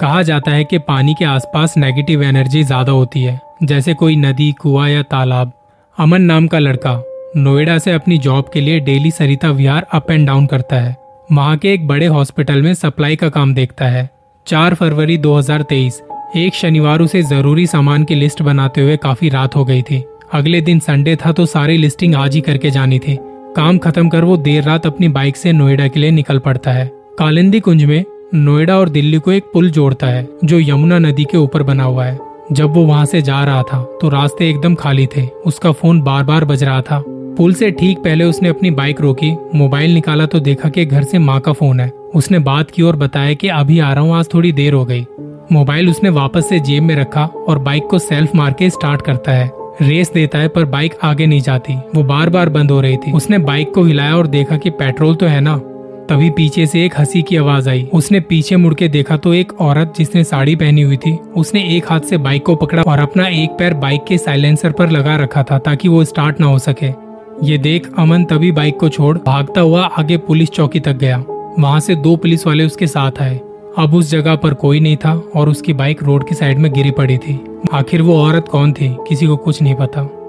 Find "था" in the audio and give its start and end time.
21.16-21.32, 33.62-33.82, 36.80-37.02, 65.42-65.58, 74.96-75.22